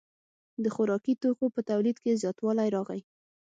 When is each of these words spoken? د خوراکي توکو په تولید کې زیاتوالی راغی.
د 0.63 0.65
خوراکي 0.75 1.13
توکو 1.21 1.45
په 1.55 1.61
تولید 1.69 1.97
کې 2.03 2.19
زیاتوالی 2.21 2.69
راغی. 2.75 3.01